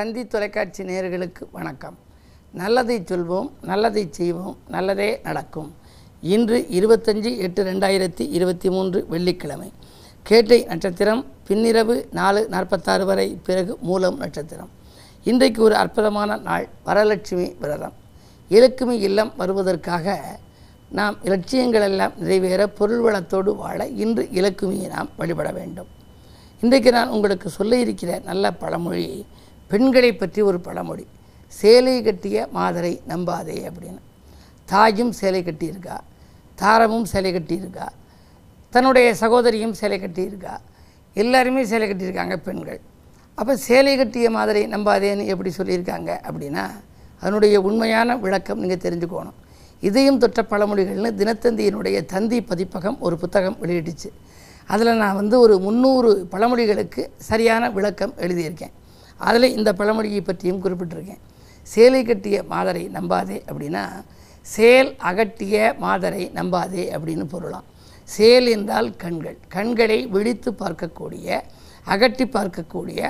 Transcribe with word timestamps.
தந்தி 0.00 0.26
தொலைக்காட்சி 0.26 0.82
நேயர்களுக்கு 0.82 1.44
வணக்கம். 1.52 1.98
நல்லதை 2.52 3.00
சொல்வோம் 3.00 3.48
நல்லதை 3.62 4.08
செய்வோம் 4.10 4.56
நல்லதே 4.68 5.20
நடக்கும். 5.22 5.74
இன்று 6.20 6.66
இருபத்தஞ்சி 6.70 7.36
எட்டு 7.36 7.64
ரெண்டாயிரத்தி 7.64 8.24
இருபத்தி 8.36 8.70
மூன்று 8.70 9.06
வெள்ளிக்கிழமை. 9.08 9.72
கேட்டை 10.22 10.64
நட்சத்திரம் 10.64 11.26
பின்னிரவு 11.48 12.04
நாலு 12.10 12.48
நாற்பத்தாறு 12.48 13.04
வரை 13.04 13.40
பிறகு 13.44 13.78
மூலம் 13.80 14.16
நட்சத்திரம். 14.16 14.70
இன்றைக்கு 15.24 15.62
ஒரு 15.62 15.74
அற்புதமான 15.74 16.36
நாள் 16.36 16.68
வரலட்சுமி 16.86 17.58
விரதம். 17.60 17.92
இலக்குமி 18.50 18.96
இல்லம் 19.08 19.32
வருவதற்காக 19.38 20.16
நாம் 20.90 21.18
இலட்சியங்கள் 21.22 21.82
எல்லாம் 21.82 22.12
நிறைவேற 22.18 22.68
பொருள் 22.68 23.02
வளத்தோடு 23.08 23.56
வாழ 23.56 23.86
இன்று 23.86 24.28
இலக்குமியை 24.32 24.88
நாம் 24.88 25.08
வழிபட 25.16 25.50
வேண்டும். 25.50 25.86
இன்றைக்கு 26.60 26.90
நான் 26.90 27.08
உங்களுக்கு 27.08 27.50
சொல்ல 27.50 27.76
இருக்கிற 27.76 28.20
நல்ல 28.24 28.52
பழமொழி 28.52 29.26
பெண்களை 29.70 30.10
பற்றி 30.12 30.40
ஒரு 30.50 30.58
பழமொழி. 30.66 31.04
சேலை 31.60 31.94
கட்டிய 32.02 32.48
மாதரை 32.54 32.92
நம்பாதே 33.10 33.56
அப்படின்னு. 33.68 34.00
தாயும் 34.72 35.12
சேலை 35.20 35.40
கட்டியிருக்கா? 35.42 35.96
தாரமும் 36.62 37.06
சேலை 37.12 37.30
கட்டியிருக்கா? 37.34 37.86
தன்னுடைய 38.74 39.08
சகோதரியும் 39.20 39.74
சேலை 39.80 39.98
கட்டியிருக்கா? 40.00 40.54
எல்லாருமே 41.22 41.62
சேலை 41.64 41.86
கட்டியிருக்காங்க 41.90 42.36
பெண்கள். 42.36 42.80
அப்போ 43.34 43.52
சேலை 43.66 43.96
கட்டிய 43.96 44.30
மாதிரி 44.30 44.66
நம்பாதேன்னு 44.66 45.24
எப்படி 45.26 45.50
சொல்லியிருக்காங்க 45.58 46.10
அப்படின்னா 46.28 46.64
அதனுடைய 47.20 47.60
உண்மையான 47.60 48.16
விளக்கம் 48.24 48.60
நீங்கள் 48.62 48.82
தெரிஞ்சுக்கோணும். 48.86 49.38
இதையும் 49.88 50.18
தொட்ட 50.18 50.40
பழமொழிகள்னு 50.50 51.10
தினத்தந்தியினுடைய 51.20 51.98
தந்தி 52.14 52.40
பதிப்பகம் 52.50 53.00
ஒரு 53.00 53.16
புத்தகம் 53.16 53.56
வெளியிட்டுச்சு. 53.62 54.10
அதில் 54.66 55.00
நான் 55.04 55.14
வந்து 55.14 55.40
ஒரு 55.40 55.58
முந்நூறு 55.58 56.10
பழமொழிகளுக்கு 56.32 57.02
சரியான 57.30 57.70
விளக்கம் 57.78 58.14
எழுதியிருக்கேன். 58.24 58.74
அதில் 59.28 59.54
இந்த 59.58 59.70
பழமொழியை 59.78 60.20
பற்றியும் 60.20 60.62
குறிப்பிட்டிருக்கேன். 60.64 61.22
சேலை 61.72 62.02
கட்டிய 62.04 62.36
மாதரை 62.52 62.84
நம்பாதே 62.96 63.38
அப்படின்னா 63.50 63.84
சேல் 64.56 64.90
அகட்டிய 65.10 65.56
மாதரை 65.84 66.22
நம்பாதே 66.38 66.84
அப்படின்னு 66.96 67.24
பொருளாம். 67.32 67.66
சேல் 68.16 68.48
என்றால் 68.56 68.88
கண்கள். 69.02 69.36
கண்களை 69.56 69.98
விழித்து 70.14 70.50
பார்க்கக்கூடிய 70.62 71.40
அகட்டி 71.92 72.24
பார்க்கக்கூடிய 72.36 73.00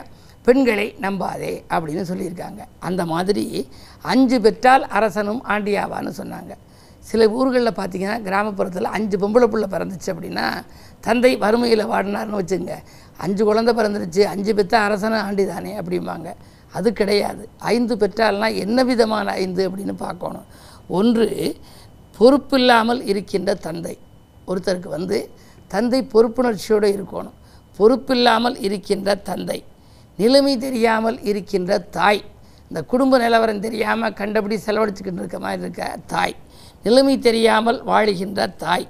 பெண்களை 0.46 0.86
நம்பாதே 1.04 1.52
அப்படின்னு 1.74 2.04
சொல்லியிருக்காங்க. 2.10 2.62
அந்த 2.88 3.02
மாதிரி 3.12 3.44
அஞ்சு 4.12 4.36
பெற்றால் 4.40 4.84
அரசனும் 4.98 5.42
ஆண்டியாவான்னு 5.54 6.12
சொன்னாங்க. 6.20 6.52
சில 7.00 7.28
ஊர்களில் 7.30 7.78
பார்த்தீங்கன்னா 7.80 8.16
கிராமப்புறத்தில் 8.28 8.88
அஞ்சு 8.96 9.16
பொம்பளை 9.18 9.46
பிள்ளை 9.46 9.68
பிறந்துச்சு 9.70 10.08
அப்படின்னா 10.12 10.46
தந்தை 11.00 11.36
வறுமையில் 11.36 11.86
வாடினார்னு 11.86 12.38
வச்சுங்க 12.40 12.72
அஞ்சு 13.16 13.44
குழந்தை 13.44 13.72
பிறந்துருச்சு 13.74 14.22
அஞ்சு 14.22 14.54
பெற்ற 14.54 14.78
அரசனை 14.78 15.18
ஆண்டிதானே 15.18 15.72
அப்படிம்பாங்க. 15.80 16.28
அது 16.72 16.92
கிடையாது. 16.92 17.48
ஐந்து 17.58 17.96
பெற்றால்னால் 17.96 18.56
என்ன 18.56 18.82
விதமான 18.82 19.32
ஐந்து 19.32 19.70
அப்படின்னு 19.70 19.92
பார்க்கணும். 19.92 20.46
ஒன்று 20.88 21.56
பொறுப்பில்லாமல் 22.18 23.04
இருக்கின்ற 23.04 23.54
தந்தை. 23.54 23.98
ஒருத்தருக்கு 24.46 24.88
வந்து 24.88 25.30
தந்தை 25.68 26.08
பொறுப்புணர்ச்சியோடு 26.12 26.88
இருக்கணும். 26.96 27.36
பொறுப்பில்லாமல் 27.76 28.56
இருக்கின்ற 28.60 29.14
தந்தை. 29.14 29.64
நிலைமை 30.16 30.58
தெரியாமல் 30.58 31.22
இருக்கின்ற 31.22 31.78
தாய். 31.78 32.24
இந்த 32.70 32.80
குடும்ப 32.90 33.14
நிலவரம் 33.22 33.62
தெரியாமல் 33.66 34.16
கண்டபடி 34.18 34.56
செலவழிச்சுக்கிட்டு 34.66 35.20
இருக்க 35.22 35.38
மாதிரி 35.44 35.62
இருக்க 35.64 35.84
தாய். 36.12 36.34
நிலைமை 36.84 37.14
தெரியாமல் 37.28 37.78
வாழுகின்ற 37.90 38.40
தாய். 38.64 38.86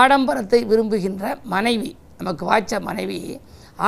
ஆடம்பரத்தை 0.00 0.60
விரும்புகின்ற 0.72 1.24
மனைவி. 1.54 1.90
நமக்கு 2.18 2.44
வாய்ச்ச 2.50 2.80
மனைவி 2.88 3.18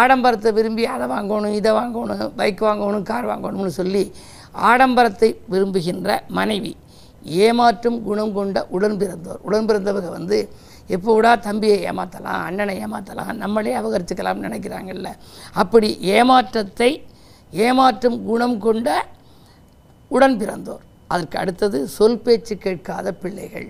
ஆடம்பரத்தை 0.00 0.50
விரும்பி 0.58 0.84
அதை 0.94 1.06
வாங்கணும் 1.14 1.56
இதை 1.58 1.72
வாங்கணும் 1.78 2.32
பைக் 2.40 2.62
வாங்கணும் 2.68 3.06
கார் 3.10 3.30
வாங்கணும்னு 3.32 3.72
சொல்லி 3.80 4.04
ஆடம்பரத்தை 4.70 5.28
விரும்புகின்ற 5.52 6.18
மனைவி 6.38 6.72
ஏமாற்றும் 7.44 7.98
குணம் 8.08 8.34
கொண்ட 8.38 8.58
உடன் 8.76 8.98
பிறந்தோர். 9.00 9.40
உடன் 9.46 9.68
பிறந்தவங்க 9.68 10.10
வந்து 10.18 10.38
எப்போ 10.94 11.10
விடா 11.16 11.32
தம்பியை 11.48 11.76
ஏமாற்றலாம் 11.90 12.42
அண்ணனை 12.48 12.74
ஏமாற்றலாம் 12.84 13.32
நம்மளே 13.42 13.74
அபகரிச்சுக்கலாம்னு 13.80 14.46
நினைக்கிறாங்கல்ல. 14.48 15.10
அப்படி 15.62 15.88
ஏமாற்றத்தை 16.16 16.90
ஏமாற்றும் 17.66 18.18
குணம் 18.28 18.58
கொண்ட 18.66 18.88
உடன் 20.10 20.36
பிறந்தோர். 20.40 20.84
அதற்கு 21.12 21.36
அடுத்தது 21.42 21.78
சொல் 21.96 22.22
பேச்சு 22.24 22.54
கேட்காத 22.64 23.08
பிள்ளைகள். 23.22 23.68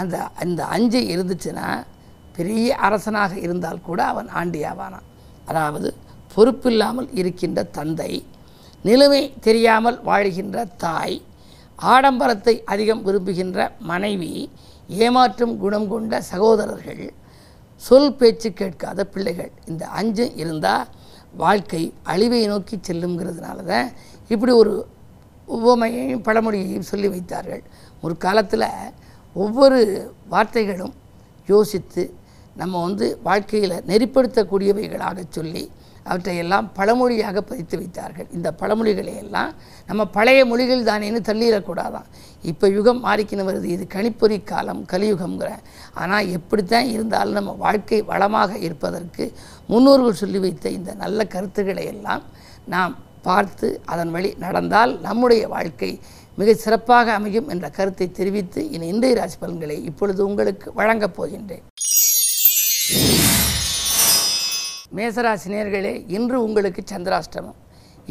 அந்த 0.00 0.16
அந்த 0.42 0.60
அஞ்சு 0.74 1.00
இருந்துச்சுன்னா 1.14 1.68
பெரிய 2.36 2.76
அரசனாக 2.86 3.32
இருந்தால் 3.44 3.86
கூட 3.88 4.00
அவன் 4.12 4.28
ஆண்டியாவானான். 4.40 5.08
அதாவது 5.50 5.88
பொறுப்பில்லாமல் 6.34 7.08
இருக்கின்ற 7.20 7.60
தந்தை 7.78 8.12
நிலைமை 8.88 9.22
தெரியாமல் 9.46 9.98
வாழ்கின்ற 10.10 10.58
தாய் 10.84 11.16
ஆடம்பரத்தை 11.78 12.54
அதிகம் 12.72 13.02
விரும்புகின்ற 13.06 13.58
மனைவி 13.90 14.32
ஏமாற்றும் 15.04 15.54
குணம் 15.64 15.88
கொண்ட 15.92 16.20
சகோதரர்கள் 16.30 17.04
சொல் 17.82 18.16
பேச்சு 18.20 18.48
கேட்காத 18.60 19.04
பிள்ளைகள். 19.14 19.52
இந்த 19.70 19.84
அஞ்சு 20.00 20.24
இருந்தால் 20.42 20.88
வாழ்க்கை 21.36 21.94
அழிவை 22.02 22.46
நோக்கி 22.46 22.76
செல்லுங்கிறதுனால 22.76 23.62
தான் 23.62 23.90
இப்படி 24.28 24.52
ஒரு 24.52 24.86
உவமையையும் 25.48 26.22
பழமொழியையும் 26.22 26.88
சொல்லி 26.90 27.08
வைத்தார்கள். 27.08 27.62
ஒரு 28.02 28.16
காலத்தில் 28.16 28.68
ஒவ்வொரு 29.34 30.10
வார்த்தைகளும் 30.30 30.92
யோசித்து 31.46 32.14
நம்ம 32.56 32.82
வந்து 32.82 33.18
வாழ்க்கையில் 33.22 33.82
நெறிப்படுத்தக்கூடியவைகளாக 33.86 35.24
சொல்லி 35.30 35.70
அவற்றையெல்லாம் 36.08 36.66
பழமொழியாக 36.78 37.40
பதித்து 37.40 37.76
வைத்தார்கள். 37.80 38.28
இந்த 38.36 38.48
பழமொழிகளை 38.60 39.14
எல்லாம் 39.24 39.50
நம்ம 39.88 40.04
பழைய 40.16 40.40
மொழிகள் 40.50 40.86
தானேன்னு 40.90 41.20
தள்ளிடக்கூடாதான். 41.28 42.08
இப்போ 42.50 42.66
யுகம் 42.76 43.02
மாறிக்கின்னு 43.06 43.48
வருது. 43.48 43.68
இது 43.76 43.86
கணிப்பொறி 43.96 44.38
காலம் 44.44 44.82
கலியுகம்ங்கிற. 44.92 45.50
ஆனால் 45.94 46.30
எப்படித்தான் 46.38 46.88
இருந்தாலும் 46.96 47.38
நம்ம 47.40 47.54
வாழ்க்கை 47.66 48.00
வளமாக 48.12 48.58
இருப்பதற்கு 48.68 49.26
முன்னோர்கள் 49.72 50.20
சொல்லி 50.22 50.40
வைத்த 50.46 50.70
இந்த 50.78 50.94
நல்ல 51.04 51.24
கருத்துக்களை 51.34 51.86
எல்லாம் 51.94 52.24
நாம் 52.74 52.96
பார்த்து 53.22 53.68
அதன் 53.92 54.12
வழி 54.16 54.30
நடந்தால் 54.44 54.92
நம்முடைய 55.00 55.42
வாழ்க்கை 55.54 55.90
மிக 56.38 56.52
சிறப்பாக 56.54 57.12
அமையும் 57.12 57.48
என்ற 57.52 57.66
கருத்தை 57.78 58.06
தெரிவித்து 58.18 58.60
இனி 58.74 58.86
இன்றைய 58.92 59.16
ராசி 59.18 59.36
பலன்களை 59.40 59.76
இப்பொழுது 59.90 60.20
உங்களுக்கு 60.28 60.68
வழங்கப் 60.74 61.16
போகின்றேன். 61.18 61.64
மேசராசினியர்களே 64.96 65.92
இன்று 66.16 66.36
உங்களுக்கு 66.46 66.82
சந்திராஷ்டமம். 66.92 67.58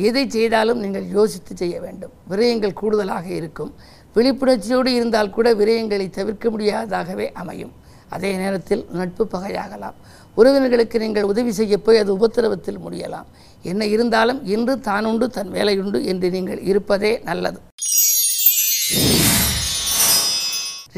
எதை 0.07 0.23
செய்தாலும் 0.29 0.79
நீங்கள் 0.83 1.07
யோசித்து 1.17 1.53
செய்ய 1.61 1.75
வேண்டும். 1.85 2.13
விரயங்கள் 2.29 2.79
கூடுதலாக 2.81 3.27
இருக்கும். 3.39 3.71
விழிப்புணர்ச்சியோடு 4.15 4.91
இருந்தால் 4.99 5.33
கூட 5.37 5.47
விரயங்களை 5.53 6.09
தவிர்க்க 6.09 6.49
முடியாததாகவே 6.49 7.27
அமையும். 7.41 7.73
அதே 8.15 8.31
நேரத்தில் 8.41 8.85
நட்பு 8.99 9.23
பகையாகலாம். 9.33 9.97
உறவினர்களுக்கு 10.37 10.97
நீங்கள் 10.99 11.29
உதவி 11.31 11.51
செய்ய 11.51 11.77
போய் 11.77 12.01
அது 12.03 12.11
உபத்திரவத்தில் 12.17 12.83
முடியலாம். 12.85 13.27
என்ன 13.71 13.85
இருந்தாலும் 13.85 14.39
இன்று 14.45 14.75
தானுண்டு 14.89 15.27
தன் 15.37 15.51
வேலையுண்டு 15.57 16.01
என்று 16.11 16.29
நீங்கள் 16.29 16.61
இருப்பதே 16.71 17.11
நல்லது. 17.29 17.59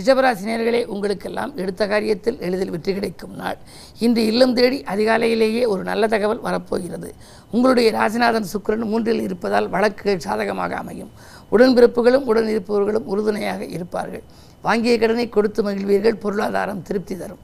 ரிஷபராசினியர்களே 0.01 0.79
உங்களுக்கெல்லாம் 0.93 1.51
எடுத்த 1.61 1.83
காரியத்தில் 1.91 2.37
எளிதில் 2.45 2.71
வெற்றி 2.75 2.91
கிடைக்கும் 2.93 3.33
நாள். 3.41 3.57
இன்று 4.05 4.21
இல்லம் 4.31 4.53
தேடி 4.59 4.77
அதிகாலையிலேயே 4.93 5.63
ஒரு 5.73 5.81
நல்ல 5.89 6.07
தகவல் 6.13 6.41
வரப்போகிறது. 6.47 7.09
உங்களுடைய 7.55 7.89
ராசிநாதன் 7.97 8.47
சுக்கிரன் 8.53 8.87
மூன்றில் 8.91 9.21
இருப்பதால் 9.27 9.67
வழக்குகள் 9.75 10.23
சாதகமாக 10.27 10.75
அமையும். 10.83 11.11
உடன்பிறப்புகளும் 11.51 12.25
உடன் 12.31 12.49
இருப்பவர்களும் 12.53 13.09
உறுதுணையாக 13.13 13.61
இருப்பார்கள். 13.77 14.23
வாங்கிய 14.67 14.95
கடனை 15.03 15.27
கொடுத்து 15.29 15.61
மகிழ்வீர்கள் 15.67 16.21
பொருளாதாரம் 16.23 16.81
திருப்தி 16.89 17.17
தரும். 17.21 17.43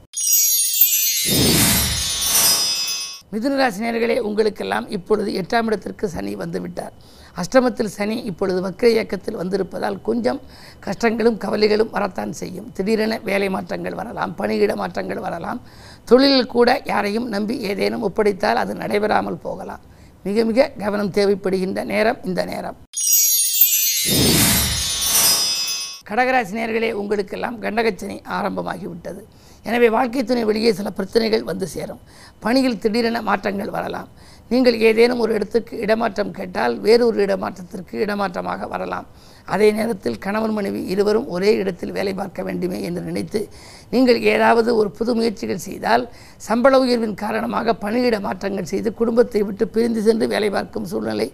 மிதுனராசினியர்களே 3.32 4.18
உங்களுக்கெல்லாம் 4.28 4.86
இப்பொழுது 4.96 5.30
எட்டாம் 5.40 5.66
இடத்திற்கு 5.70 6.06
சனி 6.14 6.34
வந்துவிட்டார் 6.42 6.94
அஷ்டமத்தில் 7.40 7.90
சனி 7.96 8.16
இப்பொழுது 8.30 8.60
வக்ர 8.66 8.86
இயக்கத்தில் 8.94 9.38
வந்திருப்பதால் 9.40 9.98
கொஞ்சம் 10.08 10.40
கஷ்டங்களும் 10.86 11.36
கவலைகளும் 11.44 11.92
வரத்தான் 11.96 12.32
செய்யும். 12.40 12.68
திடீரென 12.76 13.18
வேலை 13.28 13.48
மாற்றங்கள் 13.56 13.98
வரலாம் 14.00 14.34
பணியிட 14.40 14.74
மாற்றங்கள் 14.82 15.20
வரலாம். 15.26 15.60
தொழிலில் 16.10 16.52
கூட 16.56 16.68
யாரையும் 16.92 17.28
நம்பி 17.34 17.56
ஏதேனும் 17.70 18.04
ஒப்படைத்தால் 18.08 18.60
அது 18.62 18.74
நடைபெறாமல் 18.82 19.42
போகலாம். 19.46 19.84
மிக 20.26 20.44
மிக 20.50 20.68
கவனம் 20.82 21.14
தேவைப்படுகின்ற 21.18 21.84
நேரம் 21.94 22.20
இந்த 22.24 22.40
நேரம். 22.52 22.78
கடகராசினியர்களே 26.08 26.90
உங்களுக்கெல்லாம் 27.00 27.56
கண்டகச்சனை 27.62 28.16
ஆரம்பமாகிவிட்டது. 28.38 29.22
எனவே 29.68 29.88
வாழ்க்கை 29.96 30.22
துணை 30.24 30.44
வெளியே 30.44 30.70
சில 30.72 30.90
பிரச்சனைகள் 30.90 31.42
வந்து 31.42 31.66
சேரும். 31.74 32.00
பணியில் 32.44 32.78
திடீரென 32.82 33.18
மாற்றங்கள் 33.22 33.74
வரலாம். 33.76 34.08
நீங்கள் 34.52 34.76
ஏதேனும் 34.88 35.22
ஒரு 35.24 35.32
இடத்துக்கு 35.38 35.74
இடமாற்றம் 35.84 36.36
கேட்டால் 36.38 36.74
வேறொரு 36.84 37.18
இடமாற்றத்திற்கு 37.26 37.94
இடமாற்றமாக 38.04 38.68
வரலாம். 38.74 39.08
அதே 39.54 39.68
நேரத்தில் 39.78 40.18
கணவன் 40.24 40.54
மனைவி 40.56 40.80
இருவரும் 40.92 41.28
ஒரே 41.34 41.50
இடத்தில் 41.60 41.94
வேலை 41.98 42.12
பார்க்க 42.20 42.42
வேண்டுமே 42.48 42.78
என்று 42.88 43.02
நினைத்து 43.08 43.40
நீங்கள் 43.94 44.18
ஏதாவது 44.34 44.70
ஒரு 44.80 44.90
புது 44.98 45.12
முயற்சிகள் 45.18 45.64
செய்தால் 45.68 46.04
சம்பள 46.48 46.80
உயர்வின் 46.84 47.16
காரணமாக 47.24 47.76
பணியிட 47.84 48.18
மாற்றங்கள் 48.28 48.70
செய்து 48.72 48.92
குடும்பத்தை 49.00 49.42
விட்டு 49.48 49.66
பிரிந்து 49.76 50.02
சென்று 50.08 50.28
வேலை 50.34 50.50
பார்க்கும் 50.56 50.90
சூழ்நிலை 50.92 51.28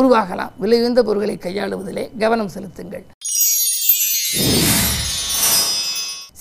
உருவாகலாம். 0.00 0.54
விலையுந்த 0.64 1.02
பொருட்களை 1.08 1.38
கையாளுவதிலே 1.46 2.06
கவனம் 2.24 2.54
செலுத்துங்கள். 2.56 3.06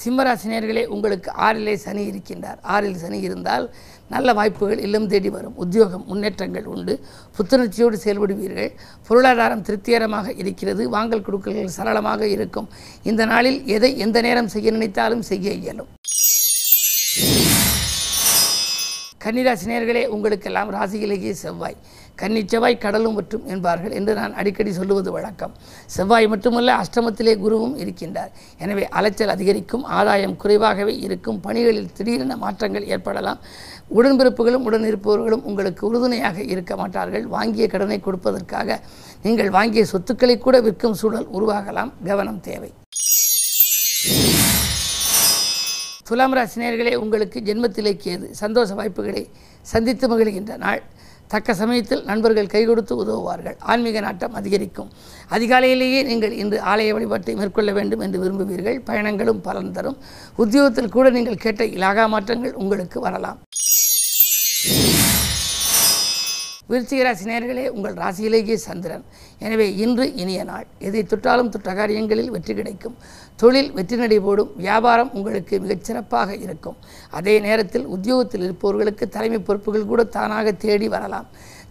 சிம்மராசினியர்களே 0.04 0.86
உங்களுக்கு 0.86 1.32
ஆறிலே 1.32 1.76
சனி 1.76 2.04
இருக்கின்றார். 2.12 2.60
ஆறில் 2.62 2.98
சனி 2.98 3.20
இருந்தால் 3.20 3.66
நல்ல 4.10 4.34
வாய்ப்புகள் 4.34 4.80
இல்லம் 4.80 5.08
தேடி 5.08 5.30
வரும். 5.30 5.58
உத்தியோகம் 5.58 6.04
முன்னேற்றங்கள் 6.08 6.66
உண்டு. 6.66 6.94
புத்துணர்ச்சியோடு 7.38 7.98
செயல்படுவீர்கள். 8.04 8.72
பொருளாதாரம் 9.08 9.62
திருப்திகரமாக 9.62 10.34
இருக்கிறது. 10.34 10.90
வாங்கல் 10.90 11.22
கொடுக்கல்கள் 11.22 11.76
சரளமாக 11.78 12.28
இருக்கும். 12.28 12.70
இந்த 13.04 13.26
நாளில் 13.26 13.66
எதை 13.66 13.98
எந்த 13.98 14.22
நேரம் 14.22 14.48
செய்ய 14.48 14.72
நினைத்தாலும் 14.72 15.22
செய்ய 15.22 15.52
இயலும். 15.52 15.88
கன்னிராசினியர்களே 19.24 20.06
உங்களுக்கெல்லாம் 20.14 20.72
ராசியிலேயே 20.78 21.34
செவ்வாய். 21.44 21.78
கன்னி 22.22 22.42
செவ்வாய் 22.52 22.76
கடலும் 22.84 23.16
மற்றும் 23.18 23.46
என்பார்கள் 23.54 23.94
என்று 24.00 24.14
நான் 24.20 24.34
அடிக்கடி 24.40 24.72
சொல்லுவது 24.72 25.12
வழக்கம். 25.16 25.54
செவ்வாய் 25.96 26.28
மட்டுமல்ல 26.34 26.76
அஷ்டமத்திலே 26.82 27.34
குருவும் 27.44 27.76
இருக்கின்றார். 27.84 28.32
எனவே 28.64 28.84
அலைச்சல் 28.98 29.34
அதிகரிக்கும் 29.36 29.86
ஆதாயம் 30.00 30.36
குறைவாகவே 30.44 30.96
இருக்கும் 31.06 31.40
பணிகளில் 31.48 31.94
திடீரென 31.98 32.38
மாற்றங்கள் 32.46 32.90
ஏற்படலாம். 32.96 33.42
உடன்பிறப்புகளும் 33.98 34.68
உடன் 34.68 34.88
இருப்பவர்களும் 34.92 35.44
உங்களுக்கு 35.52 35.84
உறுதுணையாக 35.90 36.38
இருக்க 36.54 36.76
மாட்டார்கள். 36.76 37.28
வாங்கிய 37.38 37.68
கடனை 37.68 38.00
கொடுப்பதற்காக 38.00 38.80
நீங்கள் 39.24 39.50
வாங்கிய 39.50 39.86
சொத்துக்களை 39.86 40.38
கூட 40.38 40.62
விற்கும் 40.62 41.00
சூழல் 41.02 41.30
உருவாகலாம். 41.40 41.94
கவனம் 42.12 42.42
தேவை. 42.50 42.72
துலாம் 46.08 46.34
ராசினியர்களே 46.38 46.94
உங்களுக்கு 46.96 47.40
ஜென்மத்திலேக்கியது 47.40 48.28
சந்தோஷ 48.32 48.74
வாய்ப்புகளை 48.74 49.22
சந்தித்து 49.62 50.06
மகிழ்கின்ற 50.12 50.58
நாள். 50.58 50.82
தக்க 51.28 51.54
சமயத்தில் 51.54 52.04
நண்பர்கள் 52.10 52.50
கை 52.54 52.66
கொடுத்து 52.66 52.94
உதவுவார்கள். 52.96 53.56
ஆன்மீக 53.72 54.00
நாட்டம் 54.00 54.34
அதிகரிக்கும். 54.34 54.90
அதிகாலையிலேயே 55.36 56.02
நீங்கள் 56.10 56.34
இன்று 56.42 56.58
ஆலய 56.72 56.90
வழிபாட்டை 56.98 57.36
மேற்கொள்ள 57.36 57.72
வேண்டும் 57.72 58.00
என்று 58.00 58.20
விரும்புவீர்கள். 58.24 58.78
பயணங்களும் 58.90 59.42
பலன் 59.48 59.72
தரும். 59.72 59.98
உத்தியோகத்தில் 60.36 60.94
கூட 60.98 61.10
நீங்கள் 61.10 61.44
கேட்ட 61.46 61.64
இலாகா 61.78 62.06
மாற்றங்கள் 62.16 62.54
உங்களுக்கு 62.64 63.00
வரலாம். 63.00 63.40
விருச்சிகராசி 66.74 67.26
நேர்களே 67.32 67.66
உங்கள் 67.76 67.96
ராசியிலேயே 68.04 68.56
சந்திரன். 68.68 69.04
எனவே 69.46 69.68
இன்று 69.84 70.06
இனிய 70.22 70.44
நாள். 70.52 70.68
எதை 70.88 71.02
தொட்டாலும் 71.04 71.52
தொட்ட 71.54 71.74
காரியங்களில் 71.80 72.32
வெற்றி 72.36 72.54
கிடைக்கும். 72.60 72.96
தொழில் 73.42 73.72
வெற்றி 73.78 73.96
நடைபோடும் 74.02 74.52
வியாபாரம் 74.66 75.12
உங்களுக்கு 75.18 75.56
மிகச்சிறப்பாக 75.64 76.30
இருக்கும். 76.46 76.78
அதே 77.18 77.36
நேரத்தில் 77.48 77.86
உத்தியோகத்தில் 77.96 78.46
இருப்பவர்களுக்கு 78.48 79.08
தலைமை 79.18 79.40
பொறுப்புகள் 79.40 79.90
கூட 79.92 80.04
தானாக 80.18 80.54
தேடி 80.66 80.88
வரலாம். 80.96 81.28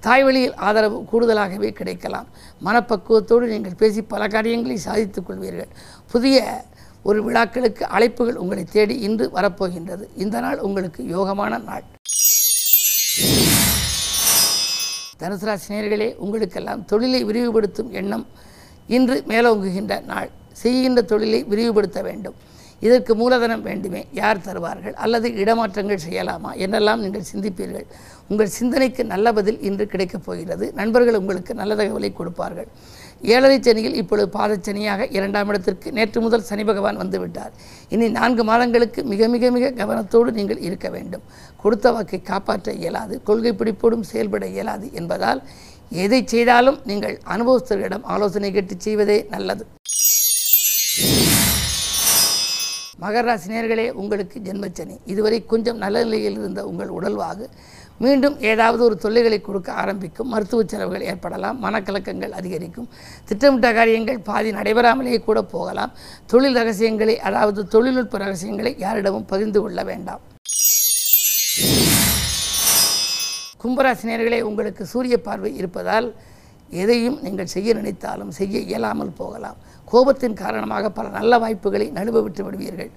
தாய் 0.07 0.25
வழியில் 0.27 0.55
ஆதரவு 0.67 0.99
கூடுதலாகவே 1.11 1.69
கிடைக்கலாம். 1.81 2.29
மனப்பக்குவத்தோடு 2.67 3.45
நீங்கள் 3.55 3.79
பேசி 3.83 4.03
பல 4.13 4.23
காரியங்களை 4.35 4.77
சாதித்துக் 4.87 5.27
கொள்வீர்கள். 5.29 5.73
புதிய 6.13 6.37
ஒரு 7.09 7.19
விழாக்களுக்கு 7.27 7.85
அழைப்புகள் 7.97 8.41
உங்களை 8.43 8.65
தேடி 8.77 8.97
இன்று 9.07 9.25
வரப்போகின்றது. 9.37 10.05
இந்த 10.25 10.37
நாள் 10.41 10.59
உங்களுக்கு 10.67 11.03
யோகமான 11.17 11.63
நாள். 11.71 11.85
தனுசு 15.23 15.45
ராசி 15.49 16.15
உங்களுக்கெல்லாம் 16.15 16.85
தொழிலை 16.85 17.21
விரிவுபடுத்தும் 17.25 17.91
எண்ணம் 17.91 18.27
இன்று 18.87 19.17
மேலோங்குகின்ற 19.29 20.05
நாள். 20.05 20.31
செய்கின்ற 20.53 21.03
தொழிலை 21.03 21.45
விரிவுபடுத்த 21.45 22.03
வேண்டும். 22.03 22.35
இதற்கு 22.81 23.13
மூலதனம் 23.15 23.63
வேண்டுமே. 23.63 24.07
யார் 24.13 24.41
தருவார்கள்? 24.41 24.95
அல்லது 24.95 25.29
இடமாற்றங்கள் 25.29 25.99
செய்யலாமா? 26.09 26.51
என்னெல்லாம் 26.65 27.03
நீங்கள் 27.05 27.31
சிந்திப்பீர்கள்? 27.33 27.87
உங்கள் 28.29 28.55
சிந்தனைக்கு 28.59 29.05
நல்ல 29.05 29.33
பதில் 29.33 29.61
இன்று 29.61 29.87
கிடைக்கப் 29.87 30.25
போகிறது. 30.25 30.73
நண்பர்கள் 30.73 31.15
உங்களுக்கு 31.15 31.55
நல்ல 31.55 31.75
தகவலை 31.75 32.13
கொடுப்பார்கள். 32.13 32.69
ஏழரை 33.23 33.59
சனியில் 33.59 33.99
இப்பொழுது 34.01 34.29
பாதச்சனியாக 34.39 35.07
இரண்டாம் 35.17 35.49
இடத்திற்கு 35.49 35.93
நேற்று 35.93 36.21
முதல் 36.21 36.47
சனி 36.49 36.65
பகவான் 36.65 37.01
வந்துவிட்டார். 37.03 37.53
இனி 37.89 38.09
நான்கு 38.09 38.45
மாதங்களுக்கு 38.45 39.05
மிக 39.13 39.29
மிக 39.35 39.51
மிக 39.51 39.71
கவனத்தோடு 39.81 40.31
நீங்கள் 40.39 40.63
இருக்க 40.69 40.89
வேண்டும். 40.91 41.27
கொடுத்த 41.63 41.93
வாக்கை 41.93 42.23
காப்பாற்ற 42.23 42.73
இயலாது 42.73 43.23
கொள்கை 43.23 43.53
பிடிப்போடும் 43.53 44.09
செயல்பட 44.13 44.47
இயலாது 44.47 44.89
என்பதால் 44.93 45.43
எதை 46.05 46.23
செய்தாலும் 46.27 46.81
நீங்கள் 46.91 47.17
அனுபவஸ்தர்களிடம் 47.35 48.05
ஆலோசனை 48.15 48.51
கேட்டு 48.53 48.77
செய்வதே 48.79 49.27
நல்லது. 49.31 49.65
மகர 53.03 53.23
ராசி 53.27 53.91
உங்களுக்கு 54.01 54.41
ஜென்மச்சனி. 54.49 54.97
இதுவரை 55.13 55.47
கொஞ்சம் 55.53 55.77
நல்ல 55.77 56.03
நிலையில் 56.05 56.39
இருந்த 56.41 56.67
உங்கள் 56.71 56.93
உடல்வாகு. 56.99 57.47
மீண்டும் 58.03 58.37
ஏதாவது 58.51 58.83
ஒரு 58.89 58.97
தொல்லைகளை 59.05 59.39
கொடுக்க 59.41 59.69
ஆரம்பிக்கும். 59.83 60.31
மருத்துவ 60.33 60.63
செலவுகள் 60.73 61.07
ஏற்படலாம். 61.11 61.59
மனக்கலக்கங்கள் 61.65 62.33
அதிகரிக்கும். 62.39 62.89
திட்டமிட்ட 63.29 63.69
காரியங்கள் 63.79 64.19
பாதி 64.29 64.51
நடைபெறாமலேயே 64.59 65.21
கூட 65.29 65.41
போகலாம். 65.55 65.93
தொழில் 66.33 66.59
ரகசியங்களை 66.61 67.17
அதாவது 67.29 67.63
தொழில்நுட்ப 67.75 68.19
ரகசியங்களை 68.25 68.75
யாரிடமும் 68.85 69.31
பகிர்ந்து 69.33 69.63
கொள்ள 69.63 69.83
வேண்டாம். 69.91 70.23
கும்பராசினியர்களே 73.63 74.39
உங்களுக்கு 74.51 74.85
சூரிய 74.93 75.17
பார்வை 75.27 75.51
இருப்பதால் 75.61 76.09
எதையும் 76.83 77.19
நீங்கள் 77.25 77.51
செய்ய 77.55 77.71
நினைத்தாலும் 77.79 78.31
செய்ய 78.39 78.59
இயலாமல் 78.69 79.17
போகலாம். 79.21 79.59
கோபத்தின் 79.93 80.41
காரணமாக 80.43 80.91
பல 80.99 81.09
நல்ல 81.19 81.39
வாய்ப்புகளை 81.43 81.87
நழுவ 81.99 82.21
விட்டு 82.23 82.43
விடுவீர்கள். 82.45 82.91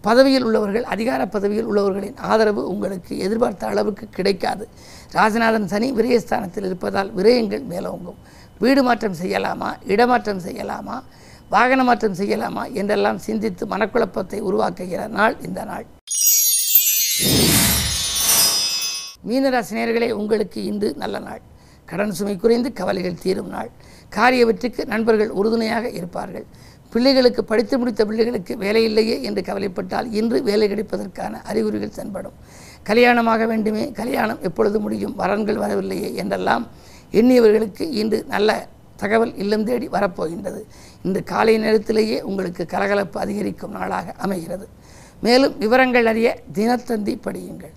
பதவியில் 0.00 0.42
உள்ளவர்கள் 0.42 0.84
அதிகார 0.84 1.26
பதவியில் 1.26 1.66
உள்ளவர்களின் 1.66 2.16
ஆதரவு 2.16 2.68
உங்களுக்கு 2.68 3.18
எதிர்பார்த்த 3.18 3.66
அளவுக்கு 3.66 4.08
கிடைக்காது. 4.08 4.68
ராஜநாதன் 5.12 5.64
சனி 5.64 5.92
விரயஸ்தானத்தில் 5.92 6.64
இருப்பதால் 6.64 7.14
விரயங்கள் 7.14 7.64
மேலோங்கும். 7.70 8.20
வீடு 8.58 8.82
மாற்றம் 8.82 9.14
செய்யலாமா? 9.22 9.76
இடமாற்றம் 9.86 10.40
செய்யலாமா? 10.40 11.02
வாகன 11.50 11.84
மாற்றம் 11.84 12.14
செய்யலாமா? 12.14 12.72
என்றெல்லாம் 12.72 13.18
சிந்தித்து 13.18 13.66
மனக்குழப்பத்தை 13.66 14.40
உருவாக்குகிற 14.40 15.08
நாள் 15.08 15.36
இந்த 15.42 15.64
நாள். 15.64 15.86
மீனராசினியர்களே 19.28 20.10
உங்களுக்கு 20.10 20.64
இன்று 20.64 20.94
நல்ல 20.96 21.18
நாள். 21.18 21.40
கடன் 21.84 22.12
சுமை 22.12 22.36
குறைந்து 22.36 22.72
கவலைகள் 22.72 23.22
தீரும் 23.22 23.48
நாள். 23.48 23.70
காரிய 24.08 24.46
வெற்றிக்கு 24.46 24.86
நண்பர்கள் 24.86 25.30
உறுதுணையாக 25.30 25.90
இருப்பார்கள். 25.90 26.46
பிள்ளைகளுக்கு 26.90 27.44
படித்து 27.44 27.78
முடித்த 27.78 28.04
பிள்ளைகளுக்கு 28.04 28.56
வேலை 28.56 28.84
இல்லையே 28.84 29.22
என்று 29.22 29.42
கவலைப்பட்டால் 29.42 30.12
இன்று 30.12 30.42
வேலை 30.42 30.68
கிடைப்பதற்கான 30.72 31.32
அறிகுறிகள் 31.42 31.96
தென்படும். 31.96 32.36
கல்யாணமாக 32.88 33.46
வேண்டுமே 33.46 33.90
கல்யாணம் 33.90 34.38
எப்பொழுது 34.42 34.80
முடியும் 34.80 35.14
வரன்கள் 35.18 35.62
வரவில்லையே 35.64 36.14
என்றெல்லாம் 36.14 36.66
எண்ணியவர்களுக்கு 37.12 37.82
இன்று 38.02 38.24
நல்ல 38.28 38.66
தகவல் 38.96 39.34
இல்லம் 39.36 39.64
தேடி 39.64 39.88
வரப்போகின்றது. 39.88 40.60
இன்று 41.02 41.22
காலை 41.24 41.58
நேரத்திலேயே 41.58 42.22
உங்களுக்கு 42.22 42.66
கலகலப்பு 42.66 43.20
அதிகரிக்கும் 43.20 43.70
நாளாக 43.70 44.14
அமைகிறது. 44.18 44.68
மேலும் 45.20 45.58
விவரங்கள் 45.58 46.06
அறிய 46.06 46.28
தினத்தந்தி 46.54 47.14
படியுங்கள். 47.24 47.74